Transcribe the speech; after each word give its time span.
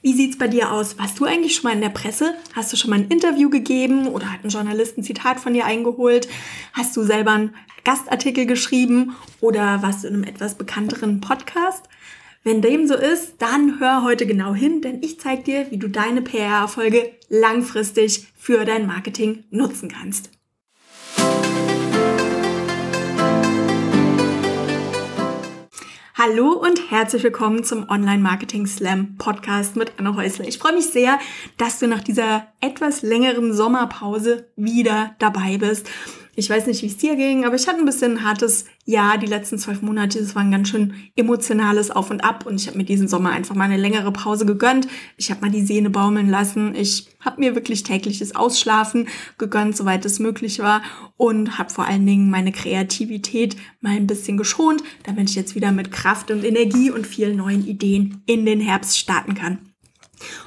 Wie 0.00 0.12
sieht's 0.12 0.38
bei 0.38 0.46
dir 0.46 0.70
aus? 0.70 0.96
Warst 0.96 1.18
du 1.18 1.24
eigentlich 1.24 1.56
schon 1.56 1.64
mal 1.64 1.74
in 1.74 1.80
der 1.80 1.88
Presse? 1.88 2.34
Hast 2.54 2.72
du 2.72 2.76
schon 2.76 2.90
mal 2.90 3.00
ein 3.00 3.08
Interview 3.08 3.50
gegeben 3.50 4.06
oder 4.06 4.32
hat 4.32 4.44
ein 4.44 4.50
Journalist 4.50 4.96
ein 4.96 5.02
Zitat 5.02 5.40
von 5.40 5.54
dir 5.54 5.64
eingeholt? 5.64 6.28
Hast 6.72 6.96
du 6.96 7.02
selber 7.02 7.32
einen 7.32 7.54
Gastartikel 7.82 8.46
geschrieben 8.46 9.16
oder 9.40 9.82
warst 9.82 10.04
du 10.04 10.08
in 10.08 10.14
einem 10.14 10.24
etwas 10.24 10.54
bekannteren 10.54 11.20
Podcast? 11.20 11.88
Wenn 12.44 12.62
dem 12.62 12.86
so 12.86 12.94
ist, 12.94 13.42
dann 13.42 13.80
hör 13.80 14.04
heute 14.04 14.24
genau 14.24 14.54
hin, 14.54 14.82
denn 14.82 15.02
ich 15.02 15.18
zeige 15.18 15.42
dir, 15.42 15.70
wie 15.70 15.78
du 15.78 15.88
deine 15.88 16.22
PR-Erfolge 16.22 17.10
langfristig 17.28 18.28
für 18.36 18.64
dein 18.64 18.86
Marketing 18.86 19.44
nutzen 19.50 19.88
kannst. 19.88 20.30
Hallo 26.20 26.50
und 26.50 26.90
herzlich 26.90 27.22
willkommen 27.22 27.62
zum 27.62 27.88
Online 27.88 28.20
Marketing 28.20 28.66
Slam 28.66 29.14
Podcast 29.18 29.76
mit 29.76 29.92
Anna 29.98 30.16
Häusler. 30.16 30.48
Ich 30.48 30.58
freue 30.58 30.72
mich 30.72 30.86
sehr, 30.86 31.20
dass 31.58 31.78
du 31.78 31.86
nach 31.86 32.02
dieser 32.02 32.48
etwas 32.60 33.02
längeren 33.02 33.54
Sommerpause 33.54 34.48
wieder 34.56 35.14
dabei 35.20 35.58
bist. 35.58 35.88
Ich 36.38 36.48
weiß 36.48 36.68
nicht, 36.68 36.82
wie 36.82 36.86
es 36.86 36.96
dir 36.96 37.16
ging, 37.16 37.44
aber 37.44 37.56
ich 37.56 37.66
hatte 37.66 37.80
ein 37.80 37.84
bisschen 37.84 38.18
ein 38.18 38.22
hartes 38.22 38.66
Jahr, 38.84 39.18
die 39.18 39.26
letzten 39.26 39.58
zwölf 39.58 39.82
Monate. 39.82 40.20
Es 40.20 40.36
war 40.36 40.42
ein 40.42 40.52
ganz 40.52 40.68
schön 40.68 40.94
emotionales 41.16 41.90
Auf 41.90 42.12
und 42.12 42.22
Ab 42.22 42.46
und 42.46 42.60
ich 42.60 42.68
habe 42.68 42.78
mir 42.78 42.84
diesen 42.84 43.08
Sommer 43.08 43.30
einfach 43.30 43.56
mal 43.56 43.64
eine 43.64 43.76
längere 43.76 44.12
Pause 44.12 44.46
gegönnt. 44.46 44.86
Ich 45.16 45.32
habe 45.32 45.40
mal 45.40 45.50
die 45.50 45.66
Sehne 45.66 45.90
baumeln 45.90 46.30
lassen. 46.30 46.76
Ich 46.76 47.08
habe 47.18 47.40
mir 47.40 47.56
wirklich 47.56 47.82
tägliches 47.82 48.36
Ausschlafen 48.36 49.08
gegönnt, 49.36 49.76
soweit 49.76 50.04
es 50.04 50.20
möglich 50.20 50.60
war 50.60 50.80
und 51.16 51.58
habe 51.58 51.70
vor 51.70 51.86
allen 51.86 52.06
Dingen 52.06 52.30
meine 52.30 52.52
Kreativität 52.52 53.56
mal 53.80 53.96
ein 53.96 54.06
bisschen 54.06 54.36
geschont, 54.36 54.84
damit 55.02 55.30
ich 55.30 55.34
jetzt 55.34 55.56
wieder 55.56 55.72
mit 55.72 55.90
Kraft 55.90 56.30
und 56.30 56.44
Energie 56.44 56.92
und 56.92 57.04
vielen 57.04 57.36
neuen 57.36 57.66
Ideen 57.66 58.22
in 58.26 58.46
den 58.46 58.60
Herbst 58.60 58.96
starten 58.96 59.34
kann. 59.34 59.58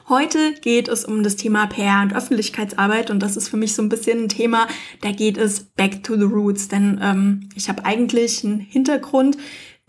Heute 0.09 0.53
geht 0.61 0.87
es 0.87 1.05
um 1.05 1.23
das 1.23 1.35
Thema 1.35 1.67
PR 1.67 2.01
und 2.01 2.15
Öffentlichkeitsarbeit 2.15 3.09
und 3.09 3.19
das 3.19 3.37
ist 3.37 3.49
für 3.49 3.57
mich 3.57 3.73
so 3.73 3.81
ein 3.81 3.89
bisschen 3.89 4.23
ein 4.23 4.29
Thema, 4.29 4.67
da 5.01 5.11
geht 5.11 5.37
es 5.37 5.61
back 5.61 6.03
to 6.03 6.15
the 6.15 6.23
roots, 6.23 6.67
denn 6.67 6.99
ähm, 7.01 7.49
ich 7.55 7.69
habe 7.69 7.85
eigentlich 7.85 8.43
einen 8.43 8.59
Hintergrund 8.59 9.37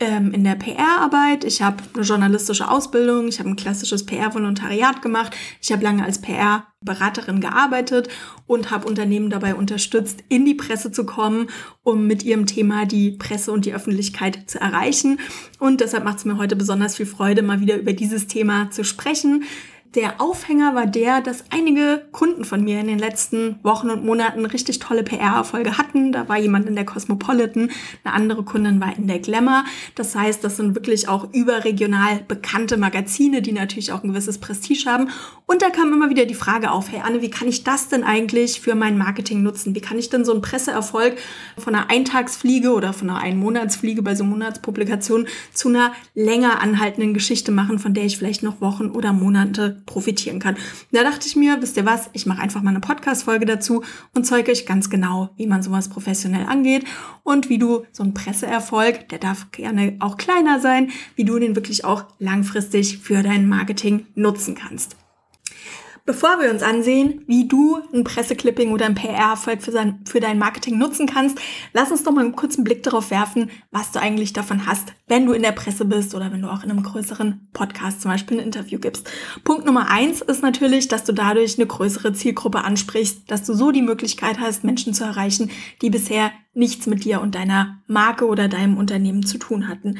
ähm, 0.01 0.33
in 0.33 0.43
der 0.43 0.57
PR-Arbeit, 0.57 1.45
ich 1.45 1.63
habe 1.63 1.83
eine 1.95 2.03
journalistische 2.03 2.69
Ausbildung, 2.69 3.29
ich 3.29 3.39
habe 3.39 3.51
ein 3.51 3.57
klassisches 3.57 4.05
PR-Volontariat 4.05 5.01
gemacht, 5.01 5.37
ich 5.61 5.71
habe 5.71 5.85
lange 5.85 6.05
als 6.05 6.21
PR-Beraterin 6.21 7.41
gearbeitet 7.41 8.09
und 8.47 8.71
habe 8.71 8.89
Unternehmen 8.89 9.31
dabei 9.31 9.55
unterstützt, 9.55 10.25
in 10.29 10.45
die 10.45 10.55
Presse 10.55 10.91
zu 10.91 11.07
kommen, 11.07 11.49
um 11.83 12.07
mit 12.07 12.25
ihrem 12.25 12.47
Thema 12.47 12.85
die 12.85 13.13
Presse 13.13 13.53
und 13.53 13.65
die 13.65 13.75
Öffentlichkeit 13.75 14.51
zu 14.51 14.61
erreichen. 14.61 15.21
Und 15.59 15.81
deshalb 15.81 16.05
macht 16.05 16.19
es 16.19 16.25
mir 16.25 16.37
heute 16.37 16.57
besonders 16.57 16.97
viel 16.97 17.07
Freude, 17.07 17.43
mal 17.43 17.61
wieder 17.61 17.77
über 17.77 17.93
dieses 17.93 18.27
Thema 18.27 18.71
zu 18.71 18.85
sprechen 18.85 19.45
der 19.95 20.23
Aufhänger 20.23 20.75
war 20.75 20.87
der, 20.87 21.21
dass 21.21 21.45
einige 21.51 22.07
Kunden 22.13 22.45
von 22.45 22.65
mir 22.65 22.81
in 22.81 22.87
den 22.87 22.99
letzten 22.99 23.59
Wochen 23.63 23.91
und 23.91 24.05
Monaten 24.05 24.47
richtig 24.47 24.79
tolle 24.79 25.03
PR-Erfolge 25.03 25.77
hatten. 25.77 26.13
Da 26.13 26.29
war 26.31 26.39
jemand 26.39 26.67
in 26.67 26.75
der 26.75 26.87
Cosmopolitan, 26.87 27.71
eine 28.03 28.15
andere 28.15 28.43
Kundin 28.43 28.81
war 28.81 28.97
in 28.97 29.07
der 29.07 29.19
Glamour. 29.19 29.65
Das 29.95 30.17
heißt, 30.17 30.43
das 30.43 30.57
sind 30.57 30.75
wirklich 30.75 31.09
auch 31.09 31.29
überregional 31.35 32.21
bekannte 32.27 32.79
Magazine, 32.79 33.43
die 33.43 33.53
natürlich 33.53 33.93
auch 33.93 34.03
ein 34.03 34.09
gewisses 34.09 34.39
Prestige 34.39 34.91
haben. 34.91 35.11
Und 35.45 35.61
da 35.61 35.69
kam 35.69 35.93
immer 35.93 36.09
wieder 36.09 36.25
die 36.25 36.35
Frage 36.35 36.71
auf, 36.71 36.91
hey 36.91 37.03
Anne, 37.05 37.21
wie 37.21 37.31
kann 37.31 37.49
ich 37.49 37.63
das 37.63 37.89
denn 37.89 38.03
eigentlich 38.03 38.63
für 38.63 38.75
mein 38.75 38.97
Marketing 38.97 39.43
nutzen? 39.43 39.75
Wie 39.75 39.83
kann 39.83 39.99
ich 39.99 40.09
denn 40.09 40.25
so 40.25 40.33
einen 40.33 40.41
Presseerfolg 40.41 41.19
von 41.59 41.75
einer 41.75 41.91
Eintagsfliege 41.91 42.73
oder 42.73 42.95
von 42.95 43.11
einer 43.11 43.21
Einmonatsfliege 43.21 44.01
bei 44.01 44.15
so 44.15 44.25
Monatspublikationen 44.25 45.29
zu 45.53 45.69
einer 45.69 45.93
länger 46.15 46.63
anhaltenden 46.63 47.13
Geschichte 47.13 47.53
machen, 47.53 47.79
von 47.79 47.93
der 47.93 48.05
ich 48.05 48.17
vielleicht 48.17 48.43
noch 48.43 48.63
Wochen 48.63 48.87
oder 48.87 49.13
Monate 49.13 49.82
profitieren 49.87 50.39
kann. 50.39 50.57
Da 50.91 51.03
dachte 51.03 51.27
ich 51.27 51.37
mir, 51.37 51.61
wisst 51.61 51.77
ihr 51.77 51.87
was, 51.87 52.11
ich 52.13 52.27
mache 52.27 52.43
einfach 52.43 52.63
mal 52.63 52.71
eine 52.71 52.81
Podcast-Folge 52.81 53.47
dazu 53.47 53.83
und 54.15 54.25
zeige 54.25 54.51
euch 54.51 54.67
ganz 54.67 54.91
genau, 54.91 55.31
wie 55.37 55.47
man 55.47 55.63
sowas 55.63 55.89
professionell 55.89 56.47
angeht 56.47 56.85
und 57.23 57.49
wie 57.49 57.59
du 57.59 57.85
so 57.93 58.03
einen 58.03 58.15
Presseerfolg, 58.15 59.09
der 59.09 59.19
darf 59.19 59.51
gerne 59.51 59.97
auch 60.01 60.17
kleiner 60.17 60.61
sein, 60.61 60.91
wie 61.17 61.25
du 61.25 61.39
den 61.39 61.57
wirklich 61.57 61.85
auch 61.85 62.05
langfristig 62.19 62.99
für 62.99 63.23
dein 63.23 63.49
Marketing 63.49 64.07
nutzen 64.15 64.55
kannst. 64.55 64.97
Bevor 66.05 66.41
wir 66.41 66.51
uns 66.51 66.65
ansehen, 66.65 67.23
wie 67.29 67.47
du 67.47 67.79
ein 67.95 68.03
Presseclipping 68.03 68.73
oder 68.73 68.87
ein 68.87 68.97
PR-Erfolg 68.97 69.63
für, 69.63 69.73
für 70.05 70.19
dein 70.21 70.39
Marketing 70.39 70.77
nutzen 70.77 71.07
kannst, 71.07 71.39
lass 71.73 71.93
uns 71.93 72.03
doch 72.03 72.11
mal 72.11 72.25
einen 72.25 72.35
kurzen 72.35 72.65
Blick 72.65 72.83
darauf 72.83 73.13
werfen, 73.13 73.51
was 73.71 73.93
du 73.93 74.01
eigentlich 74.01 74.33
davon 74.33 74.67
hast, 74.67 74.95
wenn 75.07 75.27
du 75.27 75.33
in 75.33 75.43
der 75.43 75.53
Presse 75.53 75.85
bist 75.85 76.17
oder 76.17 76.33
wenn 76.33 76.43
du 76.43 76.49
auch 76.49 76.65
in 76.65 76.73
einem 76.73 76.83
größeren 76.83 77.49
Podcast 77.53 78.03
zum 78.03 78.11
Beispiel 78.11 78.39
ein 78.39 78.47
Interview 78.47 78.81
gibst. 78.81 79.09
Punkt 79.45 79.65
Nummer 79.65 79.91
eins 79.91 80.23
ist 80.23 80.43
natürlich, 80.43 80.89
dass 80.89 81.05
du 81.05 81.13
dadurch 81.13 81.57
eine 81.57 81.69
größere 81.69 82.13
Zielgruppe 82.13 82.65
ansprichst, 82.65 83.31
dass 83.31 83.45
du 83.45 83.55
so 83.55 83.71
die 83.71 83.83
Möglichkeit 83.83 84.41
hast, 84.41 84.65
Menschen 84.65 84.95
zu 84.95 85.05
erreichen, 85.05 85.53
die 85.83 85.91
bisher 85.91 86.33
nichts 86.53 86.87
mit 86.87 87.05
dir 87.05 87.21
und 87.21 87.37
deiner 87.37 87.81
Marke 87.87 88.27
oder 88.27 88.49
deinem 88.49 88.77
Unternehmen 88.77 89.25
zu 89.25 89.39
tun 89.39 89.69
hatten. 89.69 89.99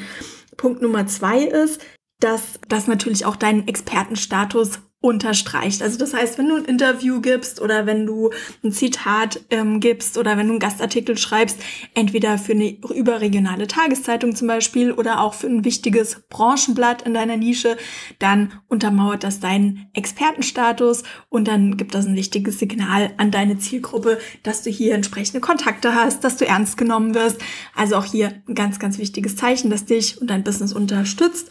Punkt 0.57 0.83
Nummer 0.83 1.07
zwei 1.07 1.45
ist, 1.45 1.81
dass 2.19 2.59
das 2.69 2.89
natürlich 2.89 3.25
auch 3.25 3.37
deinen 3.37 3.69
Expertenstatus 3.69 4.81
unterstreicht. 5.03 5.83
Also 5.83 5.99
das 5.99 6.15
heißt, 6.15 6.39
wenn 6.39 6.49
du 6.49 6.57
ein 6.57 6.65
Interview 6.65 7.21
gibst 7.21 7.61
oder 7.61 7.87
wenn 7.87 8.07
du 8.07 8.31
ein 8.65 8.71
Zitat 8.71 9.41
ähm, 9.51 9.81
gibst 9.81 10.17
oder 10.17 10.39
wenn 10.39 10.47
du 10.47 10.53
einen 10.53 10.61
Gastartikel 10.61 11.19
schreibst, 11.19 11.59
entweder 11.95 12.39
für 12.39 12.53
eine 12.53 12.71
überregionale 12.95 13.67
Tageszeitung 13.67 14.37
zum 14.37 14.47
Beispiel 14.47 14.93
oder 14.93 15.21
auch 15.21 15.35
für 15.35 15.49
ein 15.49 15.65
wichtiges 15.65 16.23
Branchenblatt 16.31 17.03
in 17.03 17.15
deiner 17.15 17.37
Nische, 17.37 17.77
dann 18.21 18.53
untermauert 18.69 19.25
das 19.25 19.41
deinen 19.41 19.89
Expertenstatus 19.93 21.03
und 21.29 21.49
dann 21.49 21.77
gibt 21.77 21.97
das 21.97 22.07
ein 22.07 22.15
wichtiges 22.15 22.61
Signal 22.61 23.11
an 23.17 23.33
deine 23.33 23.59
Zielgruppe, 23.59 24.19
dass 24.45 24.63
du 24.63 24.71
hier 24.71 24.95
entsprechende 24.95 25.41
Kontakte 25.41 25.97
hast, 25.97 26.23
dass 26.23 26.37
du 26.37 26.47
ernst 26.47 26.79
genommen 26.79 27.17
wirst. 27.17 27.39
Also 27.75 27.97
auch 27.97 28.05
hier 28.05 28.41
ein 28.47 28.55
ganz, 28.55 28.79
ganz 28.79 28.99
wichtiges 28.99 29.35
Zeichen, 29.35 29.69
das 29.69 29.85
dich 29.85 30.21
und 30.21 30.31
dein 30.31 30.45
Business 30.45 30.73
unterstützt. 30.73 31.51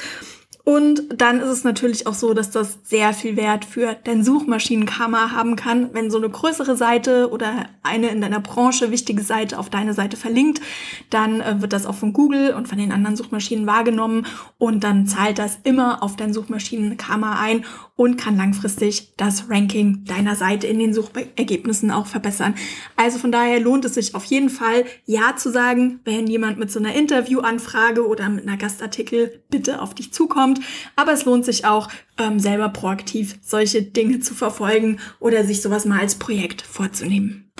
Und 0.64 1.02
dann 1.16 1.40
ist 1.40 1.50
es 1.50 1.64
natürlich 1.64 2.06
auch 2.06 2.14
so, 2.14 2.34
dass 2.34 2.52
das 2.52 2.80
sehr 2.84 3.14
viel 3.14 3.36
Wert 3.36 3.66
für 3.66 3.96
dein 4.04 4.24
Suchmaschinenkarma 4.24 5.32
haben 5.32 5.56
kann. 5.56 5.94
Wenn 5.94 6.12
so 6.12 6.18
eine 6.18 6.30
größere 6.30 6.76
Seite 6.78 7.30
oder 7.32 7.66
eine 7.82 8.10
in 8.10 8.22
deiner 8.22 8.40
Branche 8.40 8.92
wichtige 8.92 9.24
Seite 9.24 9.58
auf 9.58 9.70
deine 9.70 9.94
Seite 9.94 10.18
verlinkt, 10.18 10.62
dann 11.10 11.42
äh, 11.42 11.62
wird 11.62 11.74
das 11.74 11.86
auch 11.86 11.96
von 11.96 12.14
Google 12.14 12.54
und 12.54 12.68
von 12.68 12.78
den 12.78 12.92
anderen 12.92 13.16
Suchmaschinen 13.16 13.66
wahrgenommen 13.66 14.28
und 14.60 14.84
dann 14.84 15.08
zahlt 15.08 15.40
das 15.40 15.58
immer 15.64 16.04
auf 16.04 16.16
dein 16.16 16.34
Suchmaschinenkarma 16.34 17.40
ein 17.40 17.66
und 18.02 18.18
kann 18.18 18.36
langfristig 18.36 19.14
das 19.16 19.48
Ranking 19.48 20.06
deiner 20.06 20.36
Seite 20.36 20.66
in 20.66 20.80
den 20.80 20.92
Suchergebnissen 20.92 21.92
auch 21.92 22.08
verbessern. 22.08 22.56
Also 22.96 23.20
von 23.20 23.32
daher 23.32 23.60
lohnt 23.60 23.86
es 23.86 23.94
sich 23.94 24.16
auf 24.16 24.24
jeden 24.26 24.50
Fall, 24.50 24.86
Ja 25.06 25.36
zu 25.38 25.52
sagen, 25.52 26.00
wenn 26.04 26.26
jemand 26.26 26.58
mit 26.58 26.72
so 26.72 26.80
einer 26.80 26.96
Interviewanfrage 26.96 28.08
oder 28.08 28.28
mit 28.30 28.48
einer 28.48 28.58
Gastartikel 28.58 29.44
bitte 29.52 29.84
auf 29.84 29.94
dich 29.94 30.12
zukommt. 30.12 30.62
Aber 30.96 31.14
es 31.14 31.26
lohnt 31.26 31.46
sich 31.46 31.66
auch, 31.66 31.90
ähm, 32.18 32.40
selber 32.40 32.70
proaktiv 32.70 33.38
solche 33.44 33.84
Dinge 33.84 34.20
zu 34.20 34.34
verfolgen 34.34 34.98
oder 35.20 35.44
sich 35.44 35.62
sowas 35.62 35.86
mal 35.86 36.00
als 36.00 36.16
Projekt 36.16 36.64
vorzunehmen. 36.64 37.52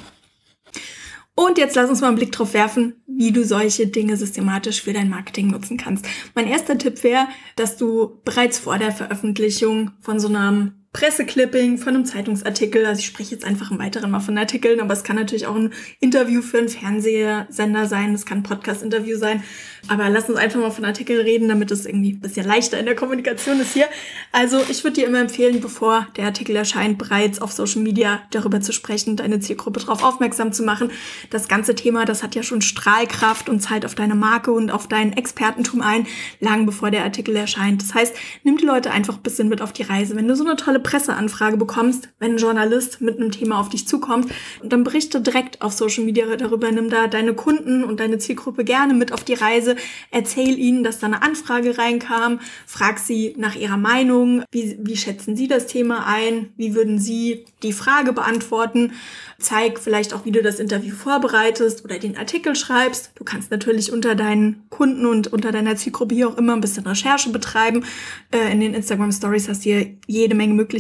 Und 1.48 1.58
jetzt 1.58 1.76
lass 1.76 1.90
uns 1.90 2.02
mal 2.02 2.10
einen 2.10 2.18
Blick 2.18 2.32
drauf 2.32 2.54
werfen, 2.54 3.02
wie 3.08 3.32
du 3.32 3.44
solche 3.44 3.88
Dinge 3.88 4.16
systematisch 4.16 4.84
für 4.84 4.94
dein 4.94 5.10
Marketing 5.10 5.48
nutzen 5.48 5.76
kannst. 5.76 6.06
Mein 6.36 6.48
erster 6.48 6.78
Tipp 6.78 7.04
wäre, 7.04 7.28
dass 7.56 7.78
du 7.78 8.22
bereits 8.24 8.60
vor 8.60 8.78
der 8.78 8.92
Veröffentlichung 8.92 9.90
von 10.02 10.20
so 10.20 10.28
einem 10.28 10.74
Presseclipping 10.94 11.78
von 11.78 11.96
einem 11.96 12.06
Zeitungsartikel. 12.06 12.86
Also 12.86 13.00
ich 13.00 13.06
spreche 13.06 13.32
jetzt 13.32 13.46
einfach 13.46 13.72
im 13.72 13.80
Weiteren 13.80 14.12
mal 14.12 14.20
von 14.20 14.38
Artikeln, 14.38 14.82
aber 14.82 14.94
es 14.94 15.04
kann 15.04 15.16
natürlich 15.16 15.48
auch 15.48 15.56
ein 15.56 15.72
Interview 16.02 16.42
für 16.42 16.58
einen 16.58 16.68
Fernsehsender 16.68 17.86
sein, 17.86 18.14
es 18.14 18.26
kann 18.26 18.40
ein 18.40 18.44
Podcast-Interview 18.44 19.18
sein. 19.18 19.42
Aber 19.88 20.10
lass 20.10 20.30
uns 20.30 20.38
einfach 20.38 20.60
mal 20.60 20.70
von 20.70 20.84
Artikeln 20.84 21.22
reden, 21.22 21.48
damit 21.48 21.72
es 21.72 21.86
irgendwie 21.86 22.12
ein 22.12 22.20
bisschen 22.20 22.46
leichter 22.46 22.78
in 22.78 22.86
der 22.86 22.96
Kommunikation 22.96 23.60
ist 23.62 23.74
hier. 23.74 23.88
Also 24.34 24.60
ich 24.70 24.84
würde 24.84 24.96
dir 24.96 25.08
immer 25.08 25.20
empfehlen, 25.20 25.62
bevor 25.62 26.08
der 26.18 26.26
Artikel 26.26 26.58
erscheint, 26.58 26.98
bereits 26.98 27.42
auf 27.42 27.54
Social 27.54 27.82
Media 27.82 28.22
darüber 28.32 28.60
zu 28.60 28.74
sprechen, 28.74 29.16
deine 29.16 29.40
Zielgruppe 29.40 29.80
darauf 29.80 30.04
aufmerksam 30.04 30.52
zu 30.52 30.64
machen. 30.64 30.92
Das 31.30 31.48
ganze 31.48 31.74
Thema, 31.74 32.04
das 32.04 32.22
hat 32.22 32.36
ja 32.36 32.44
schon 32.44 32.62
Strahlkraft 32.62 33.48
und 33.48 33.62
zahlt 33.62 33.86
auf 33.86 33.96
deine 33.96 34.16
Marke 34.16 34.52
und 34.52 34.72
auf 34.72 34.88
dein 34.88 35.14
Expertentum 35.14 35.82
ein, 35.82 36.06
lang 36.42 36.66
bevor 36.66 36.92
der 36.92 37.04
Artikel 37.04 37.36
erscheint. 37.38 37.82
Das 37.82 37.94
heißt, 37.94 38.14
nimm 38.44 38.58
die 38.58 38.66
Leute 38.66 38.92
einfach 38.92 39.16
ein 39.16 39.24
bisschen 39.24 39.48
mit 39.48 39.62
auf 39.62 39.72
die 39.72 39.84
Reise. 39.84 40.18
Wenn 40.18 40.28
du 40.28 40.36
so 40.36 40.46
eine 40.46 40.58
tolle 40.58 40.81
Presseanfrage 40.82 41.58
bekommst, 41.58 42.10
wenn 42.20 42.34
ein 42.34 42.38
Journalist 42.38 43.02
mit 43.02 43.18
einem 43.18 43.32
Thema 43.32 43.60
auf 43.60 43.70
dich 43.70 43.88
zukommt, 43.88 44.32
dann 44.64 44.84
berichte 44.84 45.22
direkt 45.22 45.62
auf 45.62 45.74
Social 45.74 46.04
Media 46.04 46.36
darüber, 46.36 46.72
nimm 46.72 46.90
da 46.90 47.08
deine 47.08 47.34
Kunden 47.34 47.84
und 47.84 48.00
deine 48.00 48.18
Zielgruppe 48.18 48.64
gerne 48.64 48.94
mit 48.94 49.14
auf 49.14 49.24
die 49.24 49.34
Reise, 49.34 49.76
erzähl 50.12 50.58
ihnen, 50.58 50.84
dass 50.84 51.00
da 51.00 51.08
eine 51.08 51.22
Anfrage 51.22 51.78
reinkam, 51.78 52.40
frag 52.66 53.00
sie 53.00 53.34
nach 53.38 53.56
ihrer 53.56 53.78
Meinung, 53.78 54.44
wie, 54.52 54.78
wie 54.82 54.98
schätzen 54.98 55.36
sie 55.36 55.48
das 55.48 55.68
Thema 55.68 56.06
ein, 56.08 56.50
wie 56.58 56.76
würden 56.76 57.00
sie 57.00 57.46
die 57.64 57.74
Frage 57.74 58.14
beantworten, 58.14 58.94
zeig 59.40 59.80
vielleicht 59.80 60.14
auch, 60.14 60.26
wie 60.26 60.32
du 60.32 60.42
das 60.42 60.60
Interview 60.60 60.96
vorbereitest 60.96 61.84
oder 61.84 62.00
den 62.00 62.18
Artikel 62.18 62.56
schreibst. 62.56 63.12
Du 63.16 63.24
kannst 63.24 63.52
natürlich 63.52 63.92
unter 63.92 64.16
deinen 64.16 64.64
Kunden 64.70 65.06
und 65.06 65.32
unter 65.34 65.52
deiner 65.52 65.76
Zielgruppe 65.76 66.16
hier 66.16 66.30
auch 66.30 66.38
immer 66.38 66.54
ein 66.54 66.62
bisschen 66.62 66.86
Recherche 66.86 67.30
betreiben. 67.32 67.84
Äh, 68.32 68.52
in 68.52 68.60
den 68.60 68.74
Instagram 68.74 69.12
Stories 69.12 69.50
hast 69.50 69.66
du 69.66 69.70
hier 69.70 69.88
jede 70.08 70.36
Menge 70.36 70.54
Möglichkeiten, 70.54 70.71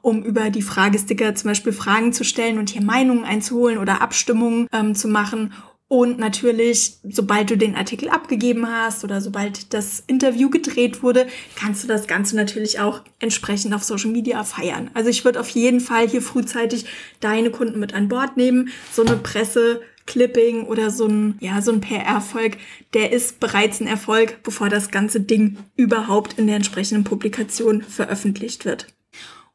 um 0.00 0.22
über 0.22 0.50
die 0.50 0.62
Fragesticker 0.62 1.34
zum 1.34 1.50
Beispiel 1.50 1.72
Fragen 1.72 2.12
zu 2.12 2.24
stellen 2.24 2.58
und 2.58 2.70
hier 2.70 2.82
Meinungen 2.82 3.24
einzuholen 3.24 3.78
oder 3.78 4.00
Abstimmungen 4.00 4.68
ähm, 4.72 4.94
zu 4.94 5.08
machen. 5.08 5.52
Und 5.92 6.18
natürlich, 6.18 6.96
sobald 7.02 7.50
du 7.50 7.58
den 7.58 7.74
Artikel 7.74 8.08
abgegeben 8.08 8.66
hast 8.66 9.04
oder 9.04 9.20
sobald 9.20 9.74
das 9.74 10.02
Interview 10.06 10.48
gedreht 10.48 11.02
wurde, 11.02 11.26
kannst 11.54 11.84
du 11.84 11.86
das 11.86 12.06
Ganze 12.06 12.34
natürlich 12.34 12.80
auch 12.80 13.02
entsprechend 13.18 13.74
auf 13.74 13.84
Social 13.84 14.10
Media 14.10 14.42
feiern. 14.42 14.90
Also 14.94 15.10
ich 15.10 15.26
würde 15.26 15.38
auf 15.38 15.50
jeden 15.50 15.80
Fall 15.80 16.08
hier 16.08 16.22
frühzeitig 16.22 16.86
deine 17.20 17.50
Kunden 17.50 17.78
mit 17.78 17.92
an 17.92 18.08
Bord 18.08 18.38
nehmen. 18.38 18.70
So 18.90 19.04
eine 19.04 19.16
Presse, 19.16 19.82
Clipping 20.06 20.64
oder 20.64 20.90
so 20.90 21.06
ein, 21.06 21.36
ja, 21.40 21.60
so 21.60 21.72
ein 21.72 21.82
PR-Erfolg, 21.82 22.56
der 22.94 23.12
ist 23.12 23.38
bereits 23.38 23.80
ein 23.80 23.86
Erfolg, 23.86 24.42
bevor 24.42 24.70
das 24.70 24.90
ganze 24.90 25.20
Ding 25.20 25.58
überhaupt 25.76 26.38
in 26.38 26.46
der 26.46 26.56
entsprechenden 26.56 27.04
Publikation 27.04 27.82
veröffentlicht 27.82 28.64
wird. 28.64 28.86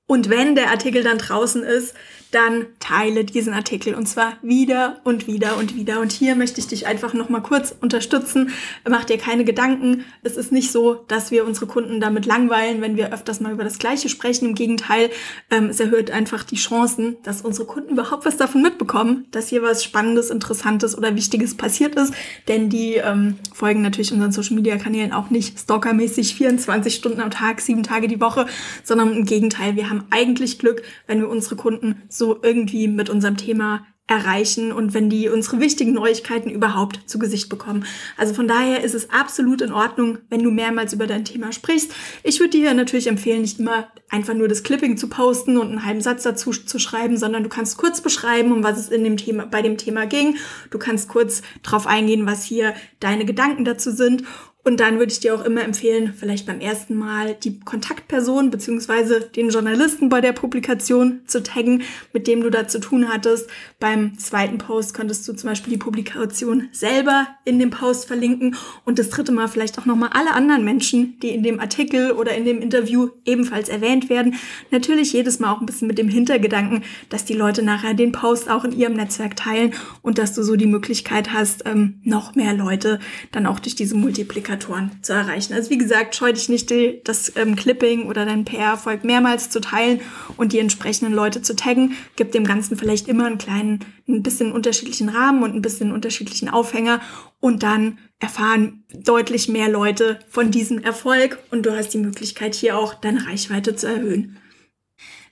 Und 0.08 0.30
wenn 0.30 0.56
der 0.56 0.72
Artikel 0.72 1.04
dann 1.04 1.18
draußen 1.18 1.64
ist, 1.64 1.96
dann 2.32 2.66
teile 2.80 3.24
diesen 3.24 3.54
Artikel 3.54 3.94
und 3.94 4.08
zwar 4.08 4.34
wieder 4.42 5.00
und 5.04 5.28
wieder 5.28 5.58
und 5.58 5.76
wieder. 5.76 6.00
Und 6.02 6.12
hier 6.12 6.36
möchte 6.36 6.60
ich 6.60 6.68
dich 6.68 6.86
einfach 6.88 7.14
nochmal 7.14 7.42
kurz 7.42 7.74
unterstützen. 7.80 8.52
Mach 8.88 9.06
dir 9.06 9.18
keine 9.18 9.46
Gedanken. 9.46 10.04
Es 10.24 10.38
ist 10.38 10.52
nicht 10.52 10.72
so, 10.72 11.06
dass 11.08 11.32
wir 11.32 11.46
unsere 11.46 11.68
Kunden 11.68 12.00
damit 12.00 12.26
langweilen, 12.26 12.82
wenn 12.82 12.98
wir 12.98 13.14
öfters 13.14 13.40
mal 13.40 13.54
über 13.54 13.64
das 13.64 13.80
Gleiche 13.80 14.10
sprechen. 14.10 14.50
Im 14.50 14.56
Gegenteil, 14.56 15.10
ähm, 15.50 15.70
es 15.70 15.80
erhöht 15.80 16.12
einfach 16.12 16.44
die 16.44 16.58
Chancen, 16.58 17.18
dass 17.24 17.42
unsere 17.42 17.66
Kunden 17.66 17.92
überhaupt 17.92 18.26
was 18.26 18.38
davon 18.38 18.62
mitbekommen, 18.62 19.26
dass 19.32 19.48
hier 19.48 19.62
was 19.62 19.84
Spannendes, 19.84 20.30
Interessantes 20.30 20.98
oder 20.98 21.16
Wichtiges 21.16 21.56
passiert 21.56 21.96
ist. 21.96 22.14
Denn 22.48 22.70
die 22.70 22.96
ähm, 22.96 23.36
folgen 23.54 23.82
natürlich 23.82 24.12
unseren 24.12 24.32
Social 24.32 24.56
Media 24.56 24.78
Kanälen 24.78 25.14
auch 25.14 25.30
nicht 25.30 25.60
stalkermäßig 25.60 26.36
24 26.36 26.94
Stunden 26.94 27.22
am 27.22 27.32
Tag, 27.32 27.62
sieben 27.62 27.84
Tage 27.84 28.08
die 28.08 28.20
Woche, 28.20 28.48
sondern 28.84 29.14
im 29.14 29.26
Gegenteil, 29.26 29.76
wir 29.76 29.90
haben 29.90 30.04
eigentlich 30.10 30.60
Glück, 30.60 30.82
wenn 31.08 31.20
wir 31.20 31.30
unsere 31.30 31.56
Kunden 31.56 32.02
so 32.18 32.40
irgendwie 32.42 32.88
mit 32.88 33.10
unserem 33.10 33.38
Thema 33.38 33.86
erreichen 34.08 34.72
und 34.72 34.94
wenn 34.94 35.10
die 35.10 35.28
unsere 35.28 35.60
wichtigen 35.60 35.92
Neuigkeiten 35.92 36.50
überhaupt 36.50 37.02
zu 37.10 37.20
Gesicht 37.20 37.50
bekommen. 37.50 37.86
Also 38.16 38.34
von 38.34 38.48
daher 38.48 38.82
ist 38.82 38.96
es 38.96 39.10
absolut 39.10 39.62
in 39.62 39.74
Ordnung, 39.74 40.20
wenn 40.30 40.42
du 40.42 40.50
mehrmals 40.50 40.94
über 40.94 41.08
dein 41.08 41.26
Thema 41.26 41.52
sprichst. 41.52 41.94
Ich 42.24 42.40
würde 42.40 42.58
dir 42.58 42.74
natürlich 42.74 43.08
empfehlen, 43.08 43.42
nicht 43.42 43.60
immer 43.60 43.90
einfach 44.10 44.34
nur 44.34 44.48
das 44.48 44.64
Clipping 44.64 44.96
zu 44.96 45.10
posten 45.10 45.58
und 45.58 45.68
einen 45.68 45.86
halben 45.86 46.00
Satz 46.00 46.24
dazu 46.24 46.52
zu 46.52 46.80
schreiben, 46.80 47.18
sondern 47.18 47.44
du 47.44 47.50
kannst 47.50 47.78
kurz 47.78 48.00
beschreiben, 48.00 48.54
um 48.54 48.64
was 48.64 48.80
es 48.80 48.88
in 48.88 49.04
dem 49.04 49.18
Thema, 49.18 49.46
bei 49.46 49.62
dem 49.62 49.78
Thema 49.78 50.06
ging. 50.06 50.38
Du 50.72 50.80
kannst 50.80 51.10
kurz 51.10 51.42
darauf 51.62 51.86
eingehen, 51.86 52.26
was 52.26 52.46
hier 52.46 52.76
deine 53.02 53.26
Gedanken 53.26 53.66
dazu 53.66 53.92
sind 53.92 54.24
und 54.68 54.82
dann 54.82 55.00
würde 55.00 55.14
ich 55.14 55.22
dir 55.22 55.34
auch 55.34 55.46
immer 55.46 55.64
empfehlen, 55.64 56.14
vielleicht 56.14 56.46
beim 56.46 56.60
ersten 56.60 56.94
Mal 56.94 57.38
die 57.42 57.58
Kontaktperson 57.62 58.52
beziehungsweise 58.52 59.22
den 59.22 59.50
Journalisten 59.50 60.10
bei 60.10 60.20
der 60.20 60.34
Publikation 60.34 61.22
zu 61.26 61.42
taggen, 61.42 61.84
mit 62.12 62.28
dem 62.28 62.42
du 62.42 62.50
da 62.50 62.68
zu 62.68 62.82
tun 62.82 63.08
hattest. 63.08 63.50
Beim 63.80 64.20
zweiten 64.20 64.58
Post 64.58 64.94
könntest 64.94 65.26
du 65.26 65.32
zum 65.32 65.52
Beispiel 65.52 65.72
die 65.72 65.80
Publikation 65.80 66.68
selber 66.74 67.28
in 67.46 67.60
dem 67.60 67.70
Post 67.70 68.08
verlinken 68.08 68.58
und 68.84 69.00
das 69.00 69.10
dritte 69.10 69.32
Mal 69.32 69.48
vielleicht 69.48 69.80
auch 69.80 69.86
nochmal 69.86 70.10
alle 70.12 70.34
anderen 70.34 70.66
Menschen, 70.66 71.18
die 71.22 71.30
in 71.30 71.44
dem 71.44 71.62
Artikel 71.62 72.12
oder 72.12 72.36
in 72.36 72.44
dem 72.44 72.62
Interview 72.62 73.12
ebenfalls 73.24 73.70
erwähnt 73.70 74.10
werden. 74.10 74.36
Natürlich 74.70 75.14
jedes 75.14 75.40
Mal 75.40 75.54
auch 75.54 75.62
ein 75.62 75.66
bisschen 75.66 75.88
mit 75.88 75.98
dem 75.98 76.10
Hintergedanken, 76.10 76.84
dass 77.08 77.24
die 77.24 77.36
Leute 77.36 77.64
nachher 77.64 77.94
den 77.94 78.12
Post 78.12 78.50
auch 78.50 78.66
in 78.66 78.78
ihrem 78.78 78.96
Netzwerk 78.96 79.38
teilen 79.38 79.74
und 80.02 80.18
dass 80.18 80.34
du 80.34 80.44
so 80.44 80.58
die 80.58 80.68
Möglichkeit 80.68 81.32
hast, 81.32 81.64
ähm, 81.66 82.02
noch 82.04 82.36
mehr 82.36 82.54
Leute 82.54 83.00
dann 83.32 83.46
auch 83.46 83.62
durch 83.62 83.76
diese 83.76 83.96
Multiplikation 83.96 84.57
Multiplikatoren 84.58 84.92
zu 85.02 85.14
erreichen. 85.14 85.54
Also 85.54 85.70
wie 85.70 85.78
gesagt, 85.78 86.16
scheu 86.16 86.34
dich 86.34 86.50
nicht, 86.50 86.72
das 87.04 87.32
ähm, 87.36 87.56
Clipping 87.56 88.08
oder 88.08 88.26
dein 88.26 88.46
PR-Erfolg 88.46 89.04
mehrmals 89.04 89.50
zu 89.50 89.62
teilen 89.62 90.02
und 90.38 90.54
die 90.54 90.60
entsprechenden 90.60 91.14
Leute 91.14 91.42
zu 91.42 91.56
taggen. 91.56 91.94
Gib 92.16 92.32
dem 92.32 92.44
Ganzen 92.44 92.78
vielleicht 92.78 93.08
immer 93.08 93.26
einen 93.26 93.38
kleinen, 93.38 93.86
ein 94.08 94.24
bisschen 94.24 94.52
unterschiedlichen 94.52 95.10
Rahmen 95.10 95.44
und 95.44 95.56
ein 95.56 95.62
bisschen 95.62 95.92
unterschiedlichen 95.92 96.50
Aufhänger 96.50 97.02
und 97.40 97.64
dann 97.64 98.00
erfahren 98.20 98.84
deutlich 98.94 99.48
mehr 99.48 99.70
Leute 99.70 100.20
von 100.30 100.50
diesem 100.52 100.82
Erfolg 100.82 101.40
und 101.52 101.66
du 101.66 101.76
hast 101.76 101.90
die 101.90 102.00
Möglichkeit 102.00 102.56
hier 102.56 102.78
auch 102.78 102.96
deine 102.96 103.28
Reichweite 103.28 103.76
zu 103.76 103.88
erhöhen 103.88 104.38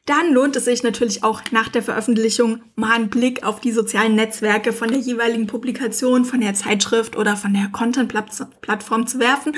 dann 0.05 0.33
lohnt 0.33 0.55
es 0.55 0.65
sich 0.65 0.83
natürlich 0.83 1.23
auch 1.23 1.41
nach 1.51 1.67
der 1.67 1.81
Veröffentlichung 1.81 2.61
mal 2.75 2.91
einen 2.91 3.09
Blick 3.09 3.43
auf 3.43 3.59
die 3.59 3.71
sozialen 3.71 4.15
Netzwerke 4.15 4.71
von 4.71 4.89
der 4.89 4.99
jeweiligen 4.99 5.47
Publikation, 5.47 6.25
von 6.25 6.41
der 6.41 6.53
Zeitschrift 6.53 7.15
oder 7.17 7.35
von 7.35 7.53
der 7.53 7.69
Content-Plattform 7.71 9.07
zu 9.07 9.19
werfen 9.19 9.53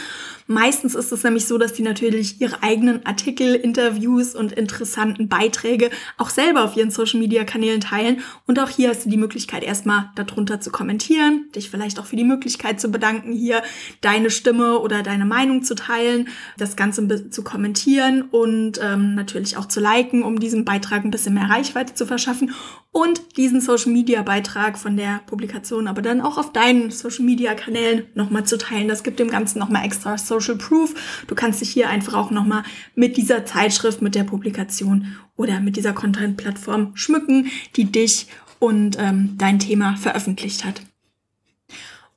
Meistens 0.48 0.96
ist 0.96 1.12
es 1.12 1.24
nämlich 1.24 1.46
so, 1.46 1.58
dass 1.58 1.74
die 1.74 1.84
natürlich 1.84 2.40
ihre 2.40 2.64
eigenen 2.64 3.06
Artikel, 3.06 3.54
Interviews 3.54 4.34
und 4.34 4.54
interessanten 4.54 5.28
Beiträge 5.28 5.90
auch 6.18 6.30
selber 6.30 6.64
auf 6.64 6.78
ihren 6.78 6.90
Social-Media-Kanälen 6.90 7.82
teilen. 7.82 8.22
Und 8.46 8.58
auch 8.58 8.70
hier 8.70 8.90
hast 8.90 9.06
du 9.06 9.10
die 9.10 9.18
Möglichkeit, 9.18 9.66
erstmal 9.66 10.10
darunter 10.16 10.62
zu 10.62 10.72
kommentieren, 10.72 11.48
dich 11.54 11.70
vielleicht 11.70 12.00
auch 12.00 12.06
für 12.06 12.16
die 12.16 12.24
Möglichkeit 12.24 12.80
zu 12.80 12.90
bedanken, 12.90 13.34
hier 13.34 13.62
deine 14.00 14.32
Stimme 14.32 14.80
oder 14.80 15.04
deine 15.04 15.26
Meinung 15.26 15.64
zu 15.64 15.76
teilen, 15.76 16.30
das 16.58 16.78
Ganze 16.78 17.30
zu 17.30 17.44
kommentieren 17.44 18.22
und 18.32 18.80
ähm, 18.82 19.16
natürlich 19.16 19.58
auch 19.58 19.66
zu 19.66 19.82
liken, 19.82 20.24
um 20.24 20.37
diesem 20.39 20.66
Beitrag 20.66 21.04
ein 21.04 21.12
bisschen 21.12 21.34
mehr 21.34 21.50
Reichweite 21.50 21.94
zu 21.94 22.06
verschaffen 22.06 22.54
und 22.92 23.38
diesen 23.38 23.62
Social 23.62 23.92
Media 23.92 24.22
Beitrag 24.24 24.78
von 24.78 24.98
der 24.98 25.22
Publikation 25.28 25.88
aber 25.88 26.01
dann 26.01 26.22
auch 26.22 26.38
auf 26.38 26.51
deinen 26.51 26.92
Social 26.92 27.25
Media 27.25 27.54
Kanälen 27.54 28.06
nochmal 28.16 28.45
zu 28.45 28.57
teilen. 28.57 28.88
Das 28.88 29.04
gibt 29.04 29.19
dem 29.19 29.30
Ganzen 29.30 29.60
nochmal 29.60 29.86
extra 29.86 30.18
Social 30.18 30.56
Proof. 30.56 31.24
Du 31.28 31.36
kannst 31.36 31.62
dich 31.62 31.69
hier 31.69 31.89
einfach 31.89 32.13
auch 32.13 32.31
nochmal 32.31 32.63
mit 32.95 33.18
dieser 33.18 33.45
Zeitschrift, 33.45 34.01
mit 34.01 34.16
der 34.16 34.24
Publikation 34.24 35.16
oder 35.36 35.60
mit 35.60 35.78
dieser 35.78 35.94
Content 35.94 36.38
Plattform 36.38 36.92
schmücken, 36.95 37.48
die 37.75 37.86
dich 37.86 38.28
und 38.60 38.98
ähm, 39.00 39.36
dein 39.38 39.60
Thema 39.60 39.95
veröffentlicht 39.98 40.66
hat. 40.66 40.81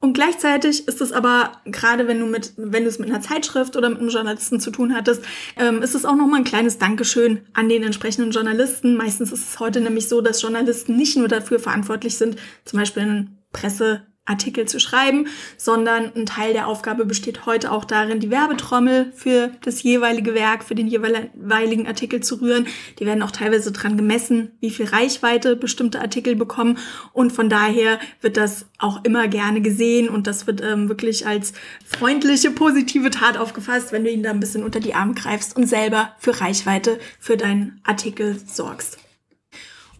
Und 0.02 0.14
gleichzeitig 0.14 0.88
ist 0.88 1.02
es 1.02 1.12
aber, 1.12 1.60
gerade 1.66 2.08
wenn 2.08 2.18
du 2.18 2.26
mit, 2.26 2.54
wenn 2.56 2.84
du 2.84 2.88
es 2.88 2.98
mit 2.98 3.10
einer 3.10 3.20
Zeitschrift 3.20 3.76
oder 3.76 3.90
mit 3.90 3.98
einem 3.98 4.08
Journalisten 4.08 4.58
zu 4.58 4.70
tun 4.70 4.94
hattest, 4.94 5.22
ähm, 5.56 5.82
ist 5.82 5.94
es 5.94 6.06
auch 6.06 6.16
nochmal 6.16 6.40
ein 6.40 6.44
kleines 6.44 6.78
Dankeschön 6.78 7.42
an 7.52 7.68
den 7.68 7.82
entsprechenden 7.82 8.30
Journalisten. 8.30 8.96
Meistens 8.96 9.30
ist 9.30 9.50
es 9.50 9.60
heute 9.60 9.82
nämlich 9.82 10.08
so, 10.08 10.22
dass 10.22 10.40
Journalisten 10.40 10.96
nicht 10.96 11.18
nur 11.18 11.28
dafür 11.28 11.58
verantwortlich 11.58 12.16
sind, 12.16 12.36
zum 12.64 12.78
Beispiel 12.78 13.02
einen 13.02 13.38
Presse 13.52 14.06
Artikel 14.30 14.66
zu 14.66 14.80
schreiben, 14.80 15.26
sondern 15.58 16.12
ein 16.14 16.24
Teil 16.24 16.52
der 16.52 16.66
Aufgabe 16.66 17.04
besteht 17.04 17.44
heute 17.46 17.72
auch 17.72 17.84
darin, 17.84 18.20
die 18.20 18.30
Werbetrommel 18.30 19.12
für 19.14 19.50
das 19.62 19.82
jeweilige 19.82 20.34
Werk, 20.34 20.64
für 20.64 20.74
den 20.74 20.86
jeweiligen 20.86 21.86
Artikel 21.86 22.22
zu 22.22 22.36
rühren. 22.36 22.66
Die 22.98 23.06
werden 23.06 23.22
auch 23.22 23.32
teilweise 23.32 23.72
dran 23.72 23.96
gemessen, 23.96 24.52
wie 24.60 24.70
viel 24.70 24.86
Reichweite 24.86 25.56
bestimmte 25.56 26.00
Artikel 26.00 26.36
bekommen. 26.36 26.78
Und 27.12 27.32
von 27.32 27.48
daher 27.48 27.98
wird 28.20 28.36
das 28.36 28.66
auch 28.78 29.04
immer 29.04 29.28
gerne 29.28 29.60
gesehen 29.60 30.08
und 30.08 30.26
das 30.26 30.46
wird 30.46 30.62
ähm, 30.62 30.88
wirklich 30.88 31.26
als 31.26 31.52
freundliche, 31.84 32.50
positive 32.50 33.10
Tat 33.10 33.36
aufgefasst, 33.36 33.92
wenn 33.92 34.04
du 34.04 34.10
ihn 34.10 34.22
da 34.22 34.30
ein 34.30 34.40
bisschen 34.40 34.62
unter 34.62 34.80
die 34.80 34.94
Arme 34.94 35.14
greifst 35.14 35.56
und 35.56 35.66
selber 35.66 36.14
für 36.18 36.40
Reichweite 36.40 36.98
für 37.18 37.36
deinen 37.36 37.80
Artikel 37.84 38.40
sorgst. 38.46 38.98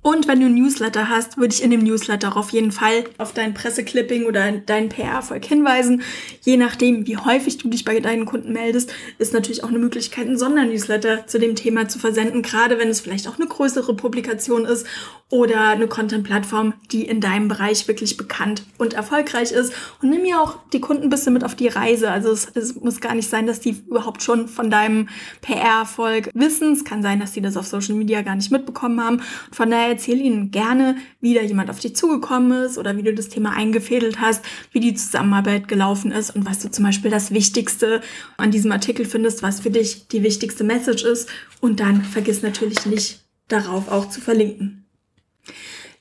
Und 0.02 0.26
wenn 0.28 0.40
du 0.40 0.46
ein 0.46 0.54
Newsletter 0.54 1.10
hast, 1.10 1.36
würde 1.36 1.52
ich 1.52 1.62
in 1.62 1.70
dem 1.70 1.82
Newsletter 1.82 2.34
auf 2.34 2.50
jeden 2.50 2.72
Fall 2.72 3.04
auf 3.18 3.34
dein 3.34 3.52
Presseclipping 3.52 4.24
oder 4.24 4.50
deinen 4.50 4.88
PR-Erfolg 4.88 5.44
hinweisen. 5.44 6.02
Je 6.40 6.56
nachdem, 6.56 7.06
wie 7.06 7.18
häufig 7.18 7.58
du 7.58 7.68
dich 7.68 7.84
bei 7.84 8.00
deinen 8.00 8.24
Kunden 8.24 8.54
meldest, 8.54 8.94
ist 9.18 9.34
natürlich 9.34 9.62
auch 9.62 9.68
eine 9.68 9.78
Möglichkeit, 9.78 10.26
einen 10.26 10.38
Sondernewsletter 10.38 11.26
zu 11.26 11.38
dem 11.38 11.54
Thema 11.54 11.86
zu 11.88 11.98
versenden, 11.98 12.40
gerade 12.40 12.78
wenn 12.78 12.88
es 12.88 13.00
vielleicht 13.00 13.28
auch 13.28 13.36
eine 13.36 13.46
größere 13.46 13.94
Publikation 13.94 14.64
ist 14.64 14.86
oder 15.28 15.68
eine 15.68 15.86
Content-Plattform, 15.86 16.74
die 16.90 17.04
in 17.04 17.20
deinem 17.20 17.48
Bereich 17.48 17.86
wirklich 17.86 18.16
bekannt 18.16 18.64
und 18.78 18.94
erfolgreich 18.94 19.52
ist. 19.52 19.72
Und 20.02 20.10
nimm 20.10 20.24
ja 20.24 20.40
auch 20.40 20.56
die 20.72 20.80
Kunden 20.80 21.04
ein 21.04 21.10
bisschen 21.10 21.34
mit 21.34 21.44
auf 21.44 21.54
die 21.54 21.68
Reise. 21.68 22.10
Also 22.10 22.30
es, 22.30 22.50
es 22.54 22.74
muss 22.74 23.00
gar 23.00 23.14
nicht 23.14 23.30
sein, 23.30 23.46
dass 23.46 23.60
die 23.60 23.76
überhaupt 23.86 24.22
schon 24.22 24.48
von 24.48 24.70
deinem 24.70 25.08
PR-Erfolg 25.42 26.30
wissen. 26.34 26.72
Es 26.72 26.84
kann 26.84 27.02
sein, 27.02 27.20
dass 27.20 27.32
die 27.32 27.40
das 27.40 27.56
auf 27.56 27.66
Social 27.66 27.94
Media 27.94 28.22
gar 28.22 28.34
nicht 28.34 28.50
mitbekommen 28.50 29.02
haben. 29.02 29.22
Von 29.52 29.70
daher 29.70 29.89
erzähl 29.90 30.20
ihnen 30.20 30.50
gerne, 30.50 30.96
wie 31.20 31.34
da 31.34 31.42
jemand 31.42 31.70
auf 31.70 31.80
dich 31.80 31.94
zugekommen 31.94 32.64
ist 32.64 32.78
oder 32.78 32.96
wie 32.96 33.02
du 33.02 33.12
das 33.12 33.28
Thema 33.28 33.52
eingefädelt 33.52 34.20
hast, 34.20 34.44
wie 34.72 34.80
die 34.80 34.94
Zusammenarbeit 34.94 35.68
gelaufen 35.68 36.12
ist 36.12 36.34
und 36.34 36.46
was 36.46 36.60
du 36.60 36.70
zum 36.70 36.84
Beispiel 36.84 37.10
das 37.10 37.30
Wichtigste 37.32 38.00
an 38.36 38.50
diesem 38.50 38.72
Artikel 38.72 39.04
findest, 39.04 39.42
was 39.42 39.60
für 39.60 39.70
dich 39.70 40.08
die 40.08 40.22
wichtigste 40.22 40.64
Message 40.64 41.04
ist. 41.04 41.28
Und 41.60 41.80
dann 41.80 42.02
vergiss 42.02 42.42
natürlich 42.42 42.86
nicht 42.86 43.20
darauf 43.48 43.88
auch 43.88 44.08
zu 44.08 44.20
verlinken. 44.20 44.86